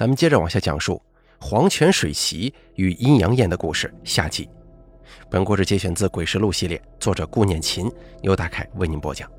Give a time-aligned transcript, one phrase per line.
[0.00, 0.98] 咱们接着往下讲述
[1.38, 4.48] 黄泉水席与阴阳宴的故事下集。
[5.28, 7.92] 本故事节选自《鬼事录》系列，作者顾念琴，
[8.22, 9.30] 由大凯为您播讲。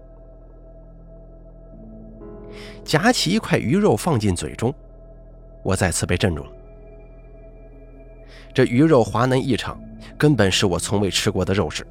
[2.83, 4.71] 夹起一块鱼肉放进嘴中，
[5.63, 6.51] 我再次被镇住了。
[8.53, 9.81] 这鱼肉滑嫩异常，
[10.15, 11.83] 根本是我从未吃过的肉质。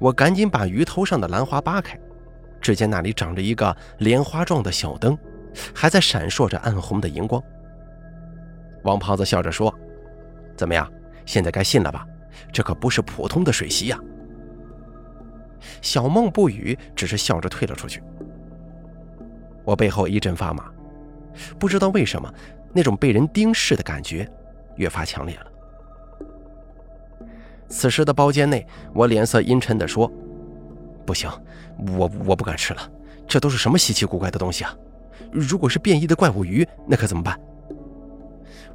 [0.00, 1.96] 我赶紧把鱼头上的兰花扒开，
[2.60, 5.16] 只见那里长着一个莲花状的小灯，
[5.74, 7.42] 还在闪烁着暗红的荧光。
[8.84, 9.72] 王胖子笑着说
[10.56, 10.90] ：“怎么样，
[11.24, 12.06] 现在该信了吧？
[12.52, 13.98] 这可不是普通的水席呀。”
[15.80, 18.02] 小梦不语，只是笑着退了出去。
[19.64, 20.68] 我背后一阵发麻，
[21.58, 22.32] 不知道为什么，
[22.72, 24.28] 那种被人盯视的感觉
[24.76, 25.46] 越发强烈了。
[27.68, 30.10] 此时的包间内，我脸色阴沉地说
[31.06, 31.30] ：“不行，
[31.96, 32.90] 我我不敢吃了，
[33.28, 34.74] 这都是什么稀奇古怪的东西啊？
[35.30, 37.38] 如果是变异的怪物鱼，那可怎么办？”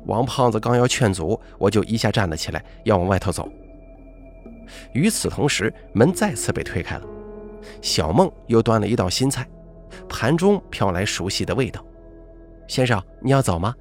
[0.06, 3.50] 王胖子刚要劝阻，我就一下站了起来，要往外头走。
[4.94, 7.06] 与此同时，门再次被推开了，
[7.82, 9.48] 小梦又端了一道新菜，
[10.08, 11.86] 盘中飘来熟悉的味道。
[12.68, 13.74] 先生，你要走吗？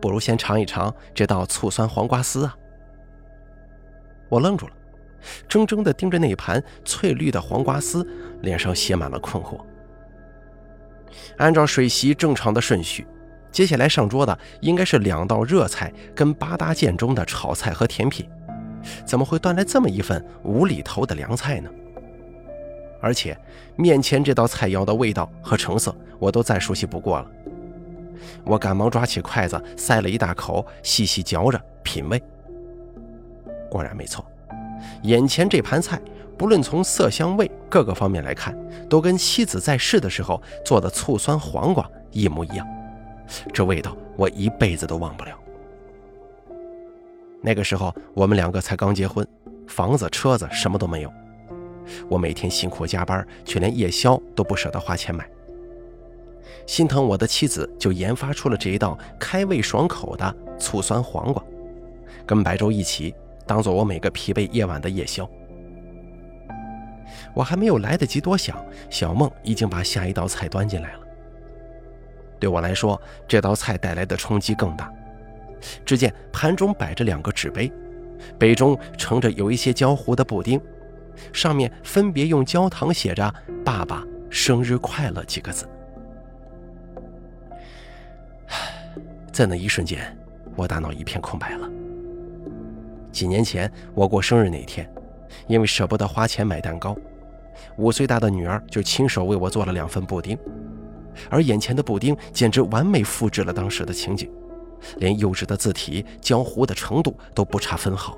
[0.00, 2.56] 不如先尝一尝这道醋酸黄瓜丝啊。
[4.28, 4.72] 我愣住了，
[5.48, 8.06] 怔怔地盯着那盘翠绿的黄瓜丝，
[8.42, 9.60] 脸上写满了困惑。
[11.36, 13.06] 按照水席正常的顺序，
[13.50, 18.28] 接下来上桌的应该是两道热菜跟八大件中的炒菜和甜品，
[19.04, 21.70] 怎么会端来这么一份无厘头的凉菜呢？
[23.00, 23.38] 而且
[23.76, 27.30] 面前这道菜肴的味道和成色，我都再熟悉不过了。
[28.44, 32.20] 我赶忙抓起筷子，塞了一大口，细细嚼着品味。
[33.70, 34.26] 果然没错，
[35.02, 36.00] 眼前这盘菜，
[36.38, 38.56] 不论从色香味各个方面来看，
[38.88, 42.66] 都跟妻子在世的时候做的醋酸黄瓜一模一样。
[43.52, 45.36] 这味道我一辈子都忘不了。
[47.42, 49.26] 那个时候我们两个才刚结婚，
[49.66, 51.12] 房子车子什么都没有，
[52.08, 55.28] 我每天辛苦加班，却连夜宵都不舍得花钱买。
[56.66, 61.42] 心疼我的妻子，就研发出了这一道开胃爽口的醋酸黄瓜，
[62.24, 63.12] 跟白粥一起。
[63.46, 65.28] 当做我每个疲惫夜晚的夜宵。
[67.34, 68.56] 我还没有来得及多想，
[68.90, 71.00] 小梦已经把下一道菜端进来了。
[72.40, 74.92] 对我来说，这道菜带来的冲击更大。
[75.84, 77.72] 只见盘中摆着两个纸杯，
[78.38, 80.60] 杯中盛着有一些焦糊的布丁，
[81.32, 83.34] 上面分别用焦糖写着
[83.64, 85.68] “爸爸生日快乐”几个字。
[89.32, 90.16] 在那一瞬间，
[90.54, 91.68] 我大脑一片空白了。
[93.10, 94.88] 几年前我过生日那天，
[95.48, 96.96] 因为舍不得花钱买蛋糕，
[97.76, 100.38] 五岁大的女儿就亲手为我做了两份布丁，
[101.30, 104.30] 而眼前的布丁简直完美复制了当时的情景，
[104.96, 108.16] 连幼稚的字体、焦糊的程度都不差分毫，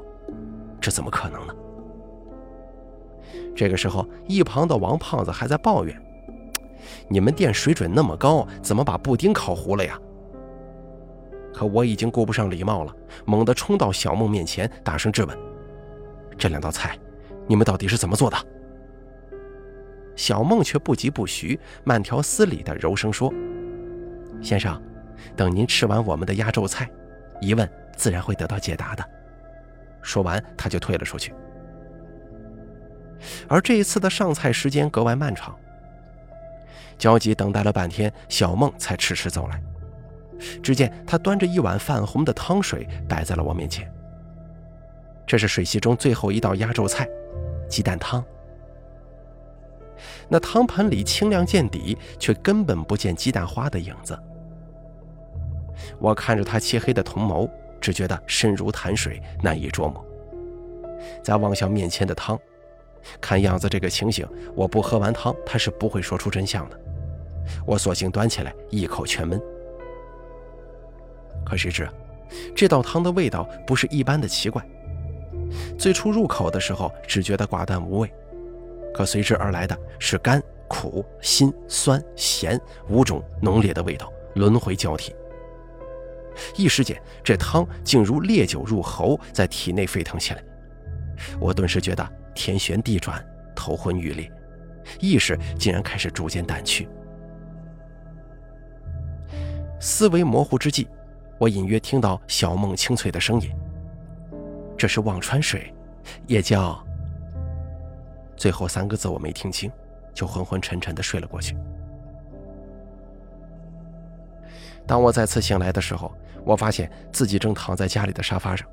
[0.81, 1.55] 这怎么可能呢？
[3.55, 6.03] 这个时候，一旁的王胖子还在抱怨
[7.09, 9.99] ：“你们店水准那么高，怎么把布丁烤糊了呀？”
[11.53, 12.95] 可我已经顾不上礼貌了，
[13.27, 15.37] 猛地冲到小梦面前，大声质问
[16.39, 16.99] ：“这两道菜，
[17.47, 18.37] 你们到底是怎么做的？”
[20.21, 23.33] 小梦却不疾不徐，慢条斯理地柔声说
[24.43, 24.79] ：“先生，
[25.35, 26.87] 等您吃完我们的压轴菜，
[27.41, 27.67] 疑问
[27.97, 29.03] 自然会得到解答的。”
[30.05, 31.33] 说完，他就退了出去。
[33.49, 35.59] 而这一次的上菜时间格外漫长，
[36.99, 39.59] 焦急等待了半天，小梦才迟迟走来。
[40.63, 43.91] 只见他端着一碗泛红的汤水摆在了我面前。
[45.27, 47.09] 这是水席中最后一道压轴菜——
[47.71, 48.23] 鸡蛋汤。
[50.29, 54.19] 那汤盆里清亮见底，却根本不见鸡蛋花的影子。
[55.99, 57.51] 我看着他漆黑的瞳眸，
[57.81, 60.05] 只觉得身如潭水，难以捉摸。
[61.23, 62.39] 再望向面前的汤，
[63.21, 66.79] 看样子这个情形，我不喝完汤，他是不会说出真相的。
[67.67, 69.41] 我索性端起来一口全闷。
[71.45, 71.89] 可谁知，
[72.55, 74.65] 这道汤的味道不是一般的奇怪。
[75.79, 78.13] 最初入口的时候，只觉得寡淡无味，
[78.95, 85.15] 可随之而来的是甘、苦、辛、酸、咸五种浓烈的味道轮回交替。
[86.57, 90.43] 一时间，这汤竟如烈酒入喉，在体内沸腾起来。
[91.39, 94.31] 我顿时觉得天旋地转，头昏欲裂，
[95.01, 96.89] 意识竟然开始逐渐淡去。
[99.81, 100.89] 思维模糊之际。
[101.39, 103.51] 我隐约听到小梦清脆的声音，
[104.77, 105.75] 这是忘川水，
[106.27, 106.87] 也叫……
[108.41, 109.71] 最后三个字我没听清，
[110.15, 111.55] 就昏昏沉沉的睡了过去。
[114.87, 116.11] 当我再次醒来的时候，
[116.43, 118.67] 我发现自己正躺在家里的沙发上，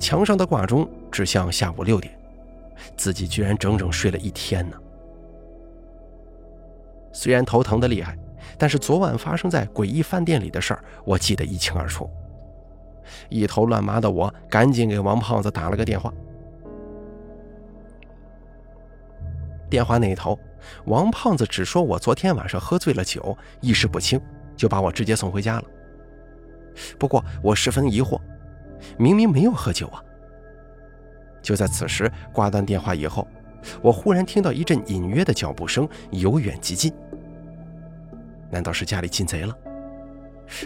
[0.00, 2.18] 墙上的挂钟指向下午六点，
[2.96, 4.76] 自己居然整整睡了一天呢。
[7.12, 8.18] 虽然头疼的厉害，
[8.58, 12.10] 但是昨晚发生在诡异饭店里的事儿，我记得一清二楚。
[13.28, 16.12] 一头乱麻的我，赶紧给王胖子打了个电话。
[19.74, 20.38] 电话那头，
[20.84, 24.20] 王胖子只说我昨天晚上喝醉了酒，意识不清，
[24.56, 25.64] 就把我直接送回家了。
[26.96, 28.20] 不过我十分疑惑，
[28.96, 30.00] 明明没有喝酒啊！
[31.42, 33.26] 就在此时，挂断电话以后，
[33.82, 36.94] 我忽然听到一阵隐约的脚步声，由远及近。
[38.48, 39.52] 难道是家里进贼了？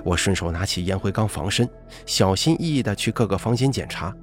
[0.04, 1.66] 我顺手拿起烟灰缸防身，
[2.04, 4.14] 小心翼翼地去各个房间检查，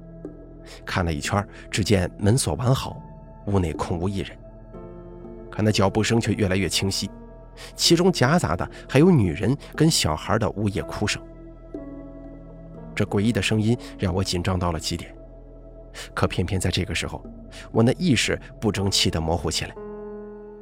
[0.84, 3.02] 看了一圈，只见门锁完好，
[3.46, 4.30] 屋内空无一人。
[5.56, 7.10] 可那脚步声却越来越清晰，
[7.74, 11.22] 其中夹杂的还有女人跟小孩的呜咽哭声。
[12.94, 15.16] 这诡异的声音让我紧张到了极点，
[16.12, 17.24] 可偏偏在这个时候，
[17.72, 19.74] 我那意识不争气地模糊起来。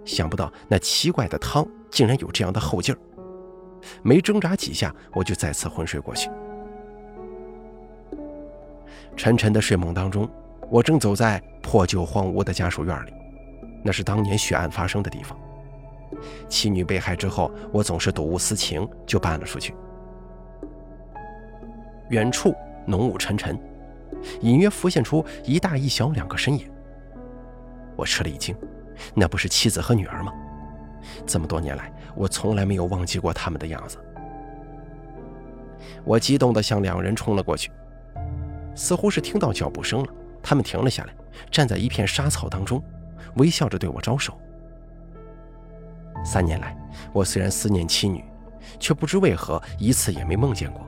[0.05, 2.99] 想不到那奇怪的汤竟然有这样的后劲儿。
[4.03, 6.31] 没挣扎几下，我就再次昏睡过去。
[9.17, 10.31] 沉沉的睡梦当中，
[10.71, 13.13] 我正走在破旧荒芜的家属院里，
[13.85, 15.39] 那是当年血案发生的地方。
[16.49, 19.75] 妻女被害之后，我总是睹物思情，就搬了出去。
[22.09, 22.55] 远处
[22.87, 23.59] 浓雾沉沉，
[24.41, 26.71] 隐约浮现出一大一小两个身影。
[27.97, 28.57] 我吃了一惊，
[29.15, 30.33] 那不是妻子和女儿吗？
[31.27, 33.99] 这么多年来，我从来没有忘记过他们的样子。
[36.05, 37.71] 我激动地向两人冲了过去，
[38.75, 40.09] 似乎是听到脚步声了，
[40.43, 41.15] 他们停了下来，
[41.51, 42.83] 站在一片沙草当中，
[43.37, 44.39] 微笑着对我招手。
[46.25, 46.77] 三年来，
[47.13, 48.25] 我虽然思念妻女，
[48.81, 50.81] 却不知为何一次也没梦见过。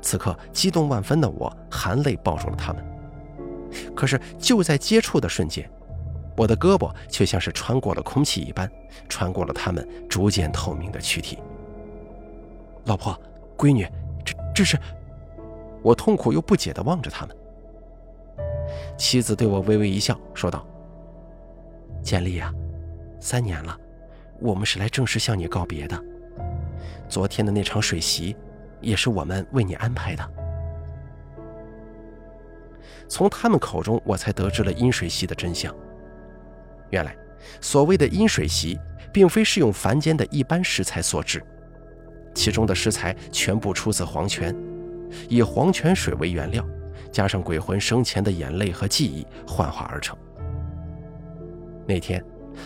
[0.00, 2.84] 此刻，激动万分的我含泪抱住了他们。
[3.94, 5.68] 可是就在接触的瞬间，
[6.36, 8.70] 我的胳膊却像是穿过了空气一般，
[9.08, 11.38] 穿过了他们逐渐透明的躯体。
[12.84, 13.18] 老婆，
[13.56, 13.88] 闺女，
[14.24, 14.78] 这这是……
[15.82, 17.36] 我痛苦又不解地望着他们。
[18.96, 20.64] 妻子对我微微一笑，说道
[22.06, 22.54] ：“建立啊，
[23.18, 23.76] 三年了，
[24.38, 26.00] 我们是来正式向你告别的。
[27.08, 28.36] 昨天的那场水席，
[28.80, 30.24] 也是我们为你安排的。”
[33.10, 35.74] 从他们口中，我才得知了阴水席的真相。
[36.90, 37.16] 原来，
[37.60, 38.78] 所谓的阴水席，
[39.12, 41.42] 并非是用凡间的一般食材所制，
[42.32, 44.54] 其中的食材全部出自黄泉，
[45.28, 46.64] 以黄泉水为原料，
[47.10, 50.16] 加上鬼魂生前的眼泪和记忆幻化而成。
[51.86, 52.22] 那天，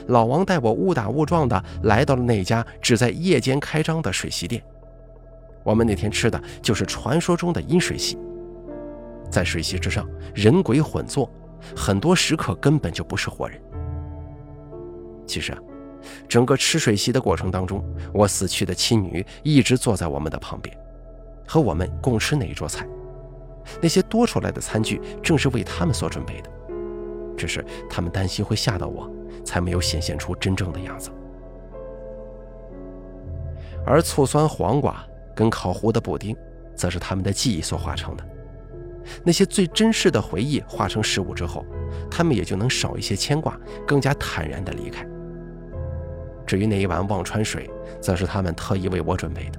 [0.08, 4.62] 老王带我误打误撞的来到了那家只在夜间开张的水席店，
[5.62, 8.18] 我们那天吃的就是传说中的阴水席。
[9.30, 11.30] 在水席之上，人鬼混坐，
[11.76, 13.60] 很多食客根本就不是活人。
[15.26, 15.58] 其实啊，
[16.26, 20.76] 整个吃水席的过程当中，我死去的妻女一直坐在我们的旁边，
[21.46, 22.84] 和我们共吃那一桌菜。
[23.80, 26.50] 那些多出来的餐具正是为他们所准备的，
[27.40, 29.10] 只是他们担心会吓到我，
[29.46, 31.10] 才没有显现出真正的样子。
[33.86, 35.02] 而醋酸黄瓜
[35.34, 36.36] 跟烤糊的布丁，
[36.74, 38.24] 则是他们的记忆所化成的。
[39.24, 41.64] 那些最真实的回忆化成食物之后，
[42.10, 45.06] 他们也就能少一些牵挂，更加坦然地离开。
[46.46, 47.70] 至于那一碗忘川水，
[48.02, 49.58] 则是他们特意为我准备的。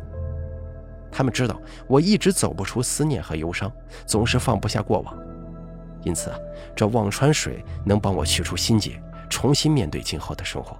[1.11, 3.71] 他们知道我一直走不出思念和忧伤，
[4.05, 5.17] 总是放不下过往，
[6.03, 6.39] 因此啊，
[6.75, 10.77] 这忘川水能帮我去除心结，重新面对今后的生活。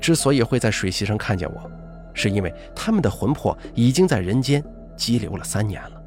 [0.00, 1.70] 之所以会在水席上看见我，
[2.14, 4.62] 是因为他们的魂魄已经在人间
[4.96, 6.02] 激流了三年了，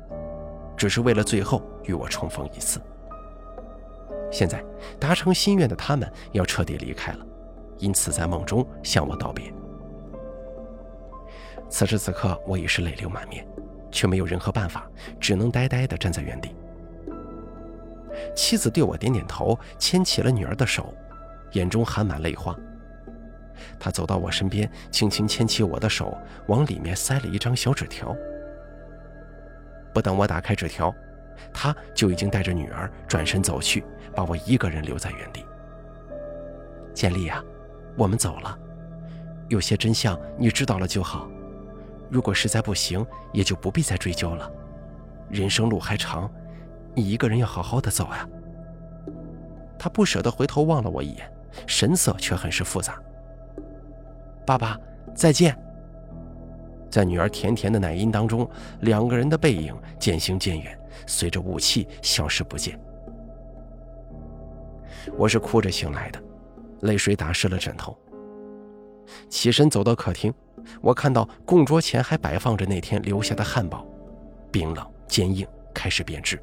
[0.78, 2.80] 只是为了最后与我重逢一次。
[4.32, 4.64] 现在
[5.00, 7.26] 达成心愿的他们要彻底离开了，
[7.78, 9.52] 因此在梦中向我道别。
[11.68, 13.46] 此时此刻，我已是泪流满面，
[13.92, 16.56] 却没有任何办法，只能呆呆地站在原地。
[18.36, 20.94] 妻子对我点点头，牵起了女儿的手，
[21.54, 22.56] 眼中含满泪花。
[23.80, 26.18] 她走到我身边，轻轻牵起我的手，
[26.48, 28.16] 往里面塞了一张小纸条。
[29.94, 30.94] 不等我打开纸条。
[31.54, 33.82] 他就已经带着女儿转身走去，
[34.14, 35.44] 把我一个人留在原地。
[36.94, 37.42] 建立啊，
[37.96, 38.60] 我们走了。
[39.48, 41.30] 有些真相你知道了就好，
[42.10, 44.52] 如果实在不行，也就不必再追究了。
[45.30, 46.30] 人生路还长，
[46.96, 48.28] 你一个人要好好的走呀。
[49.78, 51.32] 他不舍得回头望了我一眼，
[51.68, 53.00] 神色却很是复杂。
[54.46, 54.78] 爸爸，
[55.14, 55.58] 再见。”
[56.90, 58.50] 在女儿甜甜的奶音当中，
[58.80, 60.76] 两个人的背影渐行渐远，
[61.06, 62.80] 随着雾气消失不见。
[65.16, 66.20] 我是哭着醒来的，
[66.82, 67.96] 泪水打湿了枕头。
[69.30, 70.34] 起身走到客厅，
[70.82, 73.86] 我看到供桌前还摆放着那天留下的汉堡，
[74.52, 76.42] 冰冷坚硬，开始变质。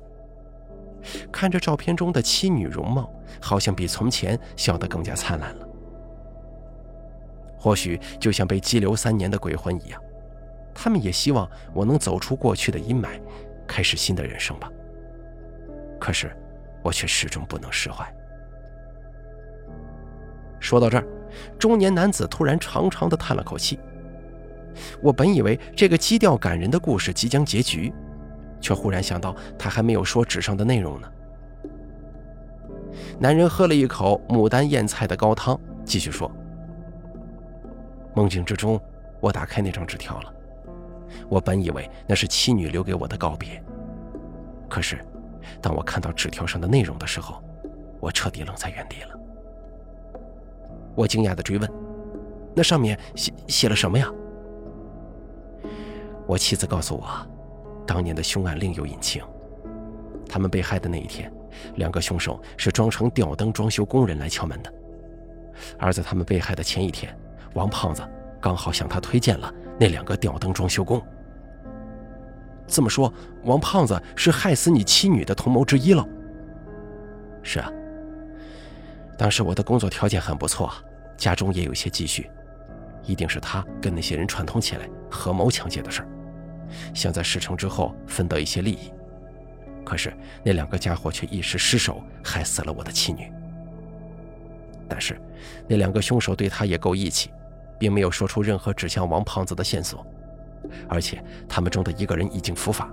[1.31, 5.69] 看着照片中的妻女容貌，好像比从前笑得更加灿烂了。
[7.59, 10.01] 或许就像被羁留三年的鬼魂一样。
[10.75, 13.21] 他们也希望我能走出过去的阴霾，
[13.67, 14.71] 开始新的人生吧。
[15.99, 16.31] 可是，
[16.83, 18.07] 我却始终不能释怀。
[20.61, 21.07] 说到这儿，
[21.59, 23.79] 中年男子突然长长的叹了口气。
[25.03, 27.93] 我本以为这个基调感人的故事即将结局，
[28.61, 31.09] 却忽然想到他还没有说纸上的内容呢。
[33.19, 36.31] 男人喝了一口牡丹燕菜的高汤，继续说
[38.15, 38.81] ：“梦境之中，
[39.21, 40.33] 我打开那张纸条了。”
[41.29, 43.63] 我本以为那是妻女留给我的告别，
[44.69, 44.99] 可是，
[45.63, 47.43] 当我看到纸条上的内容的时候，
[48.01, 49.19] 我彻底愣在原地了。
[50.95, 51.71] 我惊讶地追问
[52.55, 54.11] ：“那上面写写了什么呀？”
[56.27, 57.07] 我妻子告诉我，
[57.87, 59.23] 当年的凶案另有隐情。
[60.29, 61.33] 他们被害的那一天，
[61.77, 64.73] 两个凶手是装成吊灯装修工人来敲门的，
[65.79, 67.17] 而在他们被害的前一天，
[67.55, 68.03] 王胖子
[68.41, 71.01] 刚好向他推荐了那两个吊灯装修工。
[72.67, 73.13] 这么说，
[73.45, 76.05] 王胖子是害死你妻女的同谋之一了。
[77.41, 77.71] 是啊，
[79.17, 80.73] 当时我的工作条件很不错，
[81.17, 82.29] 家中也有些积蓄，
[83.05, 86.09] 一定是他跟那些人串通起来合谋抢劫的事儿，
[86.95, 88.93] 想在事成之后分得一些利益。
[89.85, 93.31] 可是那两个家伙却一时失手，害死了我的妻女。
[94.89, 95.21] 但是
[95.69, 97.31] 那两个凶手对他也够义气，
[97.79, 100.05] 并没有说出任何指向王胖子的线索。
[100.89, 102.93] 而且他们中的一个人已经伏法，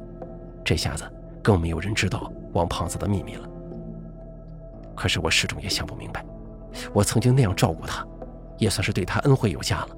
[0.64, 1.04] 这下子
[1.42, 3.50] 更没有人知道王胖子的秘密了。
[4.96, 6.24] 可是我始终也想不明白，
[6.94, 8.06] 我曾经那样照顾他，
[8.60, 9.90] 也算是对他恩惠有加了。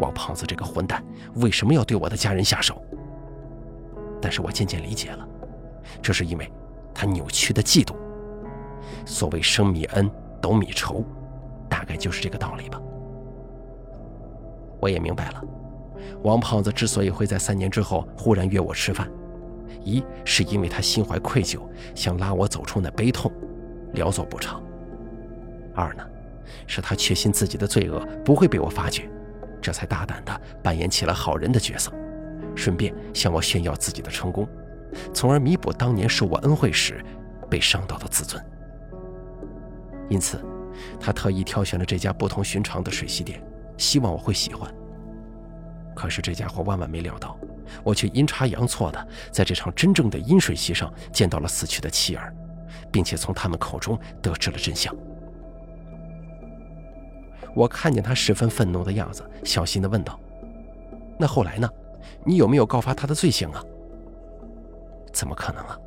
[0.00, 1.04] 王胖子这个混蛋
[1.36, 2.82] 为什么要对我的家人下手？
[4.20, 5.28] 但是我渐渐理解了，
[6.00, 6.50] 这是因为
[6.94, 7.94] 他扭曲的嫉妒。
[9.04, 11.04] 所谓生米恩，斗米仇，
[11.68, 12.80] 大概就是这个道理吧。
[14.80, 15.44] 我也明白了。
[16.22, 19.10] 王胖子之所以会在三年之后忽然约我吃饭，
[19.82, 21.60] 一是因为他心怀愧疚，
[21.94, 23.30] 想拉我走出那悲痛，
[23.92, 24.62] 聊作不长；
[25.74, 26.02] 二呢，
[26.66, 29.08] 是他确信自己的罪恶不会被我发觉，
[29.64, 31.90] 这才大胆地扮演起了好人的角色，
[32.54, 34.46] 顺便向我炫耀自己的成功，
[35.14, 37.02] 从而弥补当年受我恩惠时
[37.48, 38.44] 被伤到的自尊。
[40.10, 40.38] 因此，
[41.00, 43.42] 他特意挑选了这家不同寻常的水洗店，
[43.78, 44.70] 希望我会喜欢。
[45.96, 47.34] 可是这家伙万万没料到，
[47.82, 52.34] 我却阴差阳错的在这场真正的阴水席上见到了死去的妻儿，
[52.92, 54.94] 并且从他们口中得知了真相。
[57.54, 60.18] 我看见他十分愤怒的样子，小心的问道
[61.18, 61.70] ：“那后来呢？
[62.24, 63.62] 你有没有告发他的罪行啊
[65.12, 65.78] ？”“怎么可能啊？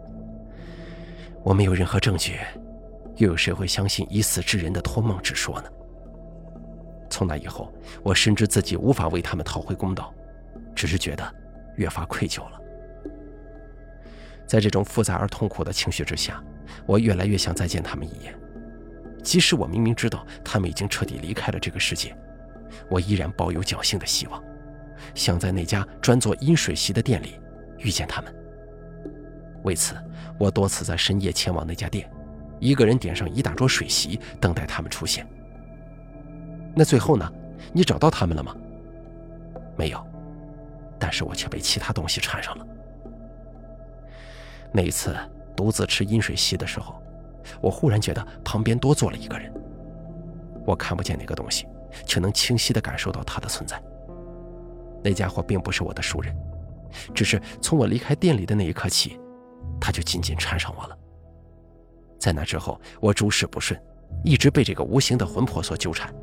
[1.44, 2.40] 我没有任何证据，
[3.16, 5.70] 又有谁会相信已死之人的托梦之说呢？”
[7.10, 10.14] 从那以后，我深知自己无法为他们讨回公道，
[10.76, 11.36] 只是觉得
[11.76, 12.62] 越发愧疚了。
[14.46, 16.42] 在这种复杂而痛苦的情绪之下，
[16.86, 18.34] 我越来越想再见他们一眼。
[19.24, 22.16] 即使我明明知道他们已经彻底离开了这个世界，
[22.90, 24.42] 我依然抱有侥幸的希望，
[25.14, 27.40] 想在那家专做阴水席的店里
[27.80, 28.34] 遇见他们。
[29.64, 29.96] 为此，
[30.40, 32.10] 我多次在深夜前往那家店，
[32.60, 35.28] 一个人点上一大桌水席，等待他们出现。
[36.76, 37.30] 那最后呢？
[37.74, 38.56] 你找到他们了吗？
[39.76, 40.02] 没有，
[40.98, 42.66] 但是我却被其他东西缠上了。
[44.72, 45.16] 那一次
[45.56, 47.02] 独自吃阴水席的时候，
[47.62, 49.52] 我忽然觉得旁边多坐了一个人。
[50.66, 51.68] 我看不见那个东西，
[52.06, 53.82] 却能清晰地感受到它的存在。
[55.04, 56.36] 那家伙并不是我的熟人，
[57.14, 59.20] 只是从我离开店里的那一刻起，
[59.80, 60.98] 他就紧紧缠上我了。
[62.20, 63.80] 在那之后，我诸事不顺，
[64.24, 66.14] 一直被这个无形的魂魄所纠缠。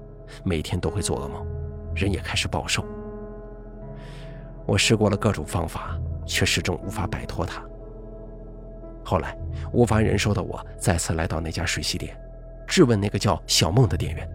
[0.42, 1.46] 每天都会做噩梦，
[1.94, 2.84] 人也开始暴瘦。
[4.66, 7.62] 我试过了各种方法，却始终无法摆脱它。
[9.04, 9.36] 后来
[9.72, 12.16] 无法忍受的我，再次来到那家水洗店，
[12.66, 14.28] 质问那个叫小梦的店员。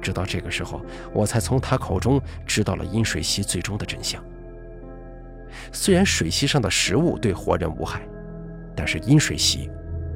[0.00, 0.80] 直到这个时候，
[1.12, 4.22] 我才从他口中知道了饮水席最终的真相。
[5.72, 8.02] 虽然水席上的食物对活人无害，
[8.74, 9.70] 但是饮水席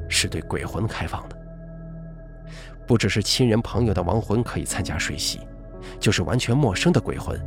[0.07, 1.37] 是对鬼魂开放的。
[2.85, 5.39] 不只是亲人朋友的亡魂可以参加水席，
[5.99, 7.39] 就是完全陌生的鬼魂，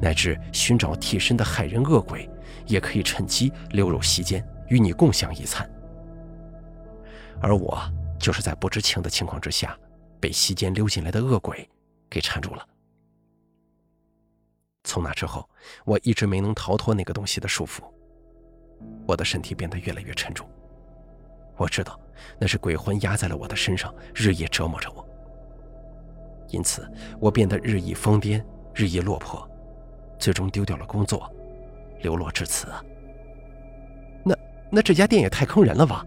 [0.00, 2.28] 乃至寻找替身的害人恶鬼，
[2.66, 5.70] 也可以趁机溜入席间与你共享一餐。
[7.42, 7.78] 而我
[8.18, 9.78] 就是在不知情的情况之下，
[10.18, 11.68] 被席间溜进来的恶鬼
[12.08, 12.66] 给缠住了。
[14.84, 15.48] 从那之后，
[15.84, 17.82] 我一直没能逃脱那个东西的束缚，
[19.06, 20.48] 我的身体变得越来越沉重。
[21.56, 22.00] 我知道
[22.38, 25.06] 那是鬼魂压在了我的身上，日夜折磨着我。
[26.48, 28.42] 因此，我变得日益疯癫，
[28.74, 29.48] 日益落魄，
[30.18, 31.30] 最终丢掉了工作，
[32.00, 32.68] 流落至此！
[34.70, 36.04] 那这家店也太坑人了吧？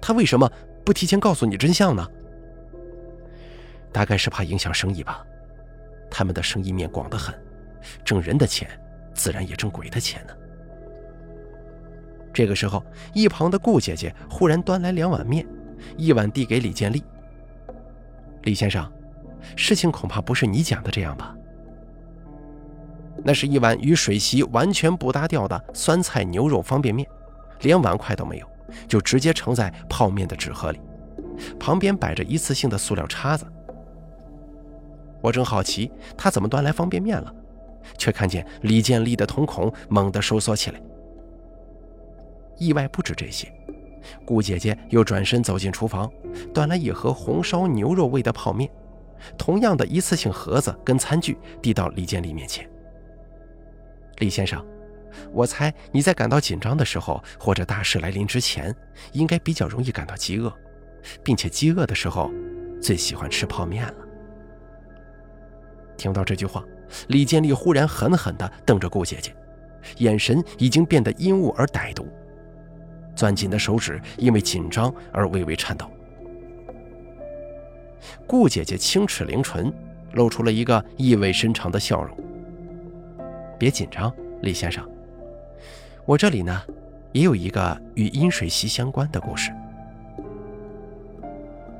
[0.00, 0.50] 他为什么
[0.84, 2.06] 不提前告诉你真相呢？
[3.92, 5.24] 大概是怕影响生意吧。
[6.10, 7.34] 他们的生意面广得很，
[8.04, 8.68] 挣人的钱，
[9.14, 10.34] 自然也挣鬼的钱呢。
[12.32, 15.46] 这个时候，一旁的顾姐姐忽然端来两碗面，
[15.96, 17.02] 一碗递给李建立。
[18.42, 18.90] 李先生。
[19.56, 21.34] 事情恐怕不是你讲的这样吧？
[23.24, 27.08] 那是一碗与水席完全不搭调的酸菜牛肉方便面，
[27.62, 28.46] 连碗筷都没有，
[28.88, 30.80] 就直接盛在泡面的纸盒里，
[31.58, 33.46] 旁边摆着一次性的塑料叉子。
[35.22, 37.34] 我正好奇他怎么端来方便面了，
[37.98, 40.80] 却看见李建立的瞳孔猛地收缩起来。
[42.56, 43.52] 意外不止这些，
[44.24, 46.10] 顾姐姐又转身走进厨房，
[46.54, 48.70] 端来一盒红烧牛肉味的泡面。
[49.36, 52.66] 同样的一次性盒子跟餐具递到李建立面前。
[54.16, 54.64] 李先生，
[55.32, 58.74] 我猜你在感到紧张的时候，或者大事来临之前，
[59.12, 60.52] 应该比较容易感到饥饿，
[61.22, 62.30] 并且饥饿的时候，
[62.80, 63.94] 最喜欢吃泡面了。
[65.96, 66.64] 听到这句话，
[67.08, 69.34] 李建立忽然狠狠地瞪着顾姐姐，
[69.98, 72.08] 眼神已经变得阴雾而歹毒，
[73.14, 75.90] 攥紧的手指因为紧张而微微颤抖。
[78.26, 79.70] 顾姐姐轻齿灵唇，
[80.12, 82.16] 露出了一个意味深长的笑容。
[83.58, 84.88] 别紧张，李先生，
[86.10, 86.60] 我这里呢，
[87.12, 89.52] 也有一个与阴水席相关的故事。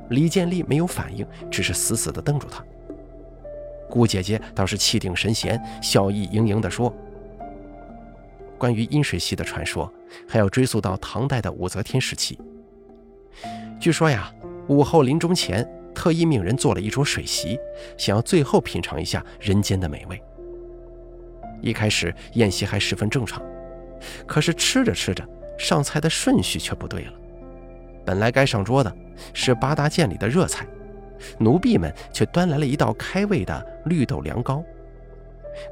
[0.07, 2.63] 李建立没有反应，只是死死地瞪住他。
[3.89, 6.95] 顾姐姐倒是气定神闲，笑意盈盈地说
[8.57, 9.91] ：“关于阴水席的传说，
[10.25, 12.39] 还要追溯到唐代的武则天时期。
[13.81, 14.33] 据说呀，
[14.69, 17.59] 武后临终前。”特意命人做了一桌水席，
[17.97, 20.19] 想要最后品尝一下人间的美味。
[21.61, 23.43] 一开始宴席还十分正常，
[24.27, 25.23] 可是吃着吃着，
[25.57, 27.13] 上菜的顺序却不对了。
[28.05, 28.93] 本来该上桌的
[29.33, 30.65] 是八大件里的热菜，
[31.37, 34.63] 奴婢们却端来了一道开胃的绿豆凉糕。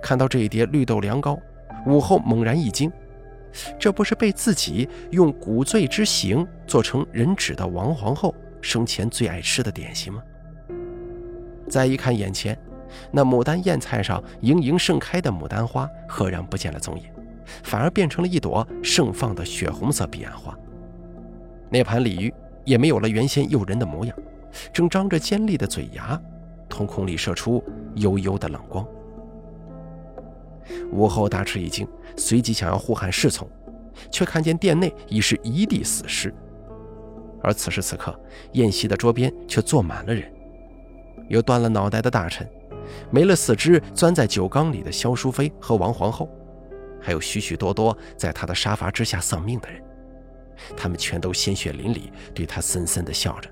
[0.01, 1.39] 看到这一碟绿豆凉糕，
[1.85, 2.91] 武后猛然一惊，
[3.79, 8.35] 这不是被自己用骨醉之刑做成人质的王皇后？
[8.61, 10.21] 生前最爱吃的点心吗？
[11.69, 12.59] 再一看眼前，
[13.09, 17.05] 那牡丹宴菜上盈盈盛开的牡丹花，赫然不见了踪影，
[17.63, 20.57] 反而变成了一朵盛放的血红色彼岸花。
[21.69, 22.33] 那盘鲤鱼
[22.65, 24.15] 也没有了原先诱人的模样，
[24.73, 26.19] 正张着尖利的嘴牙，
[26.67, 27.63] 瞳孔里射出
[27.95, 28.85] 幽幽的冷光。
[30.91, 33.47] 武后大吃一惊，随即想要呼喊侍从，
[34.11, 36.33] 却看见殿内已是一地死尸。
[37.41, 38.19] 而此时此刻，
[38.51, 40.31] 宴席的桌边却坐满了人，
[41.27, 42.47] 有断了脑袋的大臣，
[43.09, 46.29] 没了四肢钻在酒缸里的萧淑妃和王皇后，
[47.01, 49.81] 还有许许多多在他的沙发之下丧命的人，
[50.75, 53.49] 他们全都鲜血淋漓，对他森森地笑着。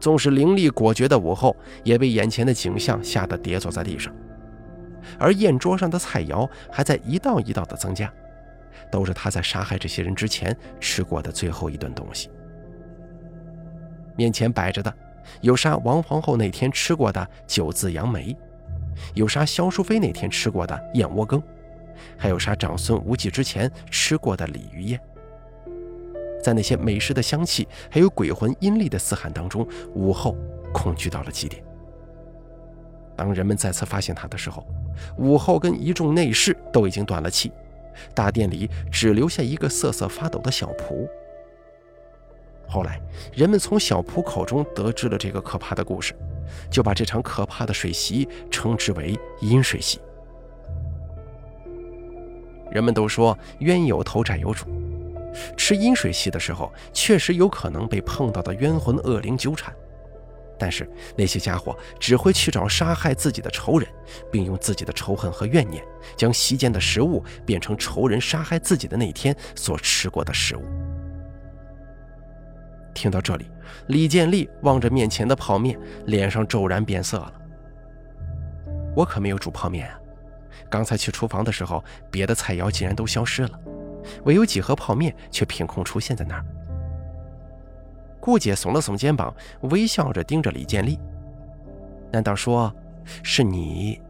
[0.00, 4.14] 纵使凌厉果决的武后，也被眼前的景象吓得跌坐在地上，
[5.18, 8.12] 而宴桌上的菜肴还在一道一道的增加。
[8.90, 12.28] 都是他在杀害这些人之前吃过的最后一顿东西。
[14.16, 14.92] 面前摆着的，
[15.40, 18.36] 有杀王皇后那天吃过的九字杨梅，
[19.14, 21.42] 有杀萧淑妃那天吃过的燕窝羹，
[22.16, 25.00] 还有杀长孙无忌之前吃过的鲤鱼宴。
[26.42, 30.36] 在那些美食的香气，还有鬼魂阴厉的嘶喊当中，武后
[30.72, 31.62] 恐惧到了极点。
[33.16, 34.66] 当人们再次发现他的时候，
[35.16, 37.50] 武后跟一众内侍都已经断了气。
[38.12, 41.08] 大殿里只留下一个瑟瑟发抖的小仆。
[42.68, 43.00] 后来，
[43.32, 46.14] 人们从小普口中得知了这个可怕的故事，
[46.70, 50.00] 就把这场可怕的水席称之为“阴水席”。
[52.72, 54.66] 人们都说冤有头债有主，
[55.56, 59.72] 吃阴水席的时候，确实有可能被碰到的冤魂恶灵纠缠。
[60.58, 63.88] 但是那些家伙只会去找杀害自己的仇人，
[64.32, 65.84] 并用自己的仇恨和怨念，
[66.16, 70.62] 将席间的食物变成仇人杀害自己的那天所吃过的食物。
[72.94, 73.50] 听到这里，
[73.88, 77.32] 李建立望着面前的泡面，脸上骤然变色了，
[78.96, 79.98] 我可没有煮泡面啊！
[80.70, 83.60] 刚才去厨房的时候，别的菜肴竟然都消失了，
[84.24, 86.44] 唯有几盒泡面却凭空出现在那儿。
[88.20, 90.98] 顾姐耸了耸肩膀，微笑着盯着李建立
[92.10, 92.74] ：“难道说
[93.22, 94.00] 是你？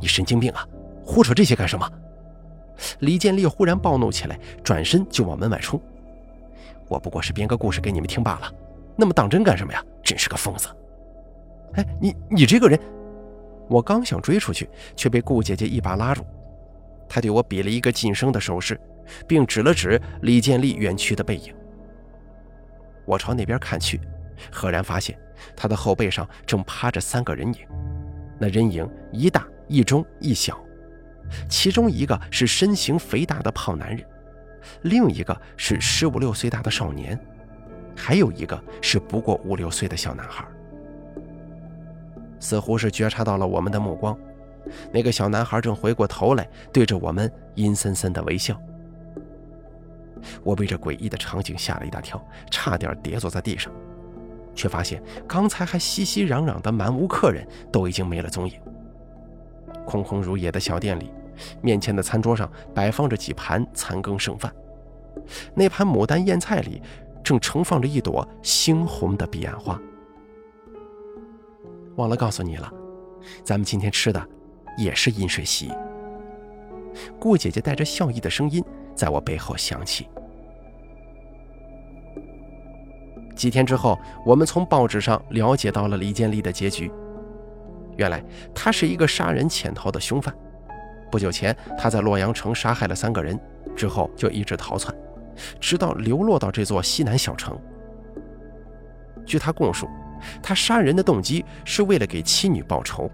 [0.00, 0.66] 你神经病啊！
[1.04, 1.86] 胡扯这些干什么？”
[3.00, 5.78] 李建立忽然暴怒起来，转身就往门外冲。
[6.88, 8.52] 我不过是编个故事给你们听罢了，
[8.96, 9.84] 那么当真干什么呀？
[10.02, 10.68] 真是个疯子！
[11.74, 12.80] 哎，你你这个人！
[13.68, 16.24] 我刚想追出去，却被顾姐姐一把拉住。
[17.06, 18.80] 她对我比了一个噤声的手势，
[19.26, 21.54] 并指了指李建立远去的背影。
[23.04, 24.00] 我朝那边看去，
[24.50, 25.18] 赫然发现
[25.54, 27.60] 他的后背上正趴着三个人影，
[28.38, 30.58] 那人影一大一中一小，
[31.48, 34.02] 其中一个是身形肥大的胖男人。
[34.82, 37.18] 另一个是十五六岁大的少年，
[37.96, 40.46] 还有一个是不过五六岁的小男孩。
[42.40, 44.16] 似乎是觉察到了我们的目光，
[44.92, 48.60] 那个小男孩正回过头来，对着我们阴森森的微笑。
[50.42, 53.72] 我被这诡异的场景吓了一大跳，差点跌坐在地上，
[54.54, 58.60] 却发现刚才还熙熙攘攘的满屋客人都已经没了踪影。
[59.84, 61.10] 空空如也的小店里。
[61.60, 64.52] 面前的餐桌上摆放着几盘残羹剩饭，
[65.54, 66.82] 那盘牡丹燕菜里
[67.22, 69.80] 正盛放着一朵猩红的彼岸花。
[71.96, 72.72] 忘了告诉你了，
[73.42, 74.28] 咱们今天吃的
[74.76, 75.70] 也是饮水席。
[77.18, 80.08] 顾姐姐带着笑意的声音在我背后响起。
[83.36, 83.96] 几天之后，
[84.26, 86.90] 我们从报纸上了解到了李建立的结局。
[87.96, 88.24] 原来
[88.54, 90.34] 他是一个杀人潜逃的凶犯。
[91.10, 93.38] 不久前，他在洛阳城杀害了三个人，
[93.76, 94.94] 之后就一直逃窜，
[95.60, 97.58] 直到流落到这座西南小城。
[99.24, 99.88] 据他供述，
[100.42, 103.10] 他杀人的动机是为了给妻女报仇。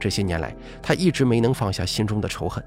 [0.00, 2.62] 这些年来，他一直没能放下心中的仇恨。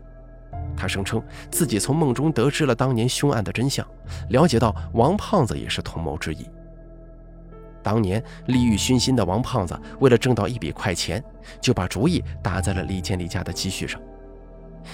[0.75, 3.85] 他声称自己从梦中得知了当年凶案的真相，
[4.29, 6.49] 了解到王胖子也是同谋之一。
[7.83, 11.23] 当年利欲熏心的王胖子，为了挣到一笔快钱，
[11.59, 13.99] 就把主意打在了李建立家的积蓄上。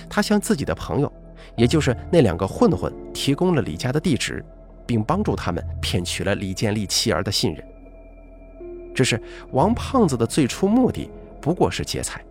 [0.09, 1.11] 他向自己的朋友，
[1.55, 4.43] 也就是那两个混混，提供了李家的地址，
[4.85, 7.63] 并帮助他们骗取了李建立妻儿的信任。
[8.93, 9.21] 只是
[9.51, 12.23] 王胖子的最初目的不过是劫财，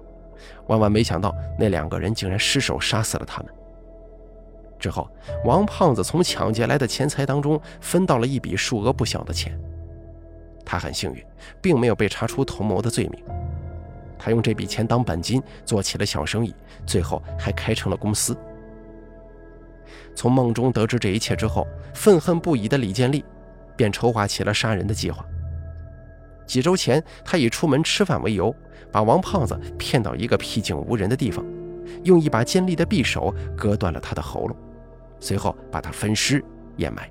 [0.67, 3.53] 万万没想到那两个人竟然失手杀死了他们。
[4.79, 5.09] 之后，
[5.45, 9.59] 王胖子从抢劫来的钱财当中分到了一笔数额不小的钱。
[10.67, 11.25] 他很幸运，
[11.63, 13.25] 并没有被查出同谋的罪名。
[14.19, 16.53] 他用这笔钱当本金做起了小生意，
[16.85, 18.37] 最后还开成了公司。
[20.15, 23.25] 从梦中得知这一切之后，愤恨不已的李建立
[23.77, 25.25] 便筹划起了杀人的计划。
[26.47, 28.55] 几周前，他以出门吃饭为由，
[28.91, 31.45] 把王胖子骗到一个僻静无人的地方，
[32.03, 34.57] 用一把尖利的匕首割断了他的喉咙，
[35.21, 36.43] 随后把他分尸
[36.77, 37.09] 掩埋。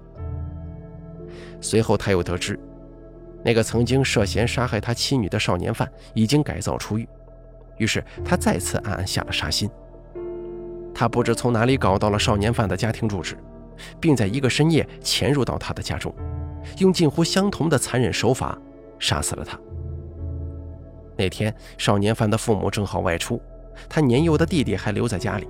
[1.61, 2.59] 随后，他又得知。
[3.45, 7.08] 那个曾经涉嫌杀害他妻女的少年犯已经改造出狱，
[7.77, 9.69] 于是他再次暗暗下了杀心。
[10.95, 13.38] 他不知从哪里搞到了少年犯的家庭住址，
[13.99, 16.12] 并在一个深夜潜入到他的家中，
[16.79, 18.58] 用近乎相同的残忍手法
[18.97, 19.60] 杀死了他。
[21.15, 23.39] 那天，少年犯的父母正好外出，
[23.88, 25.47] 他年幼的弟弟还留在家里。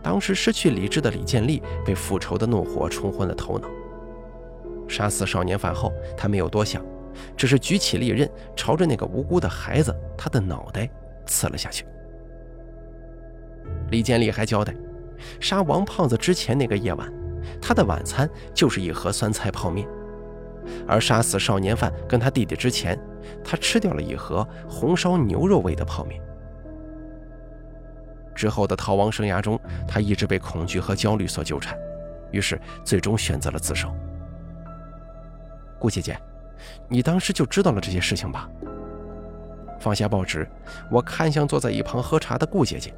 [0.00, 3.68] 当时失去理智的李建立被复仇的怒火冲昏了头脑。
[4.88, 6.84] 杀死少年犯后，他没有多想，
[7.36, 10.88] 只是举起利刃，朝着那个无辜的孩子他的脑袋
[11.26, 11.86] 刺了下去。
[13.90, 14.74] 李建立还交代，
[15.40, 17.12] 杀王胖子之前那个夜晚，
[17.60, 19.86] 他的晚餐就是一盒酸菜泡面；
[20.86, 22.98] 而杀死少年犯跟他弟弟之前，
[23.42, 26.20] 他吃掉了一盒红烧牛肉味的泡面。
[28.34, 31.78] 之后的逃亡生涯中，他一直被恐惧和焦虑所纠缠，
[32.32, 33.94] 于是最终选择了自首。
[35.84, 36.18] 顾姐姐，
[36.88, 38.48] 你当时就知道了这些事情吧？
[39.78, 40.48] 放下报纸，
[40.90, 42.94] 我看向坐在一旁喝茶的顾姐姐。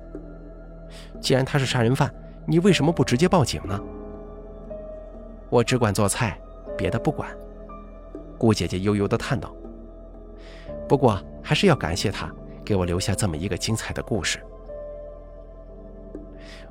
[1.20, 2.09] 既然他是杀人犯，
[2.46, 3.77] 你为什么不直接报警呢？
[5.51, 6.38] 我只管做菜，
[6.79, 7.29] 别的不管。
[8.38, 9.53] 顾姐姐悠悠地叹道。
[10.88, 12.33] 不过还是要感谢他，
[12.64, 14.38] 给我留下这么一个精彩的故事。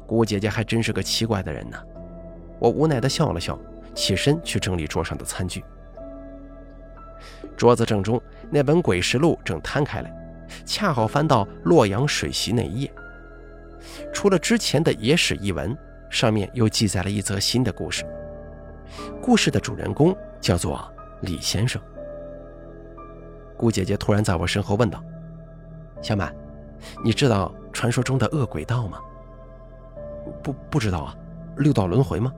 [0.08, 1.78] 顾姐姐还真是个奇怪的人呢。
[2.58, 3.60] 我无奈地笑了笑，
[3.94, 5.62] 起身去整理桌上的餐具。
[7.56, 10.14] 桌子正中那本《鬼实录》正摊开来，
[10.66, 12.92] 恰好翻到洛阳水席那一页。
[14.14, 15.76] 除了之前的野史一文，
[16.10, 18.06] 上面又记载了一则新的故事。
[19.22, 20.92] 故事的主人公叫做
[21.22, 21.82] 李先生。
[23.58, 25.04] 顾姐姐突然在我身后问道
[26.02, 26.34] ：“小满，
[27.04, 29.00] 你知道传说中的恶鬼道吗？
[30.44, 31.16] 不，不知道啊。
[31.58, 32.34] 六道轮回吗？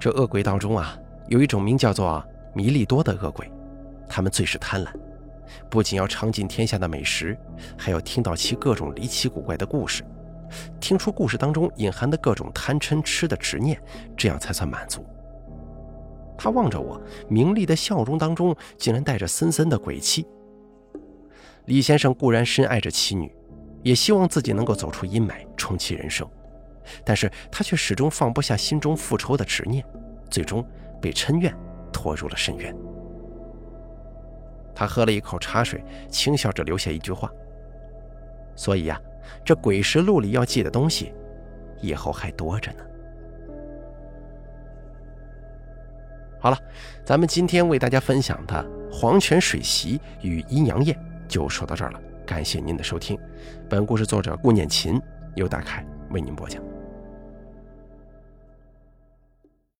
[0.00, 2.24] 这恶鬼道中啊，有一种名叫做
[2.56, 3.52] 弥利多的恶鬼，
[4.08, 4.88] 他们最是贪婪，
[5.68, 7.36] 不仅要尝尽天下的美食，
[7.76, 10.02] 还要听到其各种离奇古怪的故事，
[10.80, 13.78] 听出故事当中隐含的各种贪嗔痴的执念，
[14.16, 15.04] 这样才算满足。
[16.38, 20.26] 他望着我，明丽的笑容当中竟然带着森森的鬼气。
[21.66, 23.30] 李先生固然深爱着妻女，
[23.82, 26.26] 也希望自己能够走出阴霾，重启人生。
[27.04, 29.84] 但是他却始终放不下心中复仇的执念，
[30.30, 30.66] 最终
[31.02, 31.54] 被嗔怨
[31.96, 32.76] 拖入了深渊。
[34.74, 37.32] 他喝了一口茶水，轻笑着留下一句话
[38.54, 39.00] ：“所以呀，
[39.42, 41.14] 这鬼石录里要记的东西，
[41.80, 42.84] 以后还多着呢。”
[46.38, 46.58] 好了，
[47.02, 50.94] 咱们今天为大家分享的黄泉水席与阴阳宴
[51.26, 52.00] 就说到这儿了。
[52.26, 53.18] 感谢您的收听，
[53.70, 55.00] 本故事作者顾念琴
[55.34, 56.75] 由大凯为您播讲。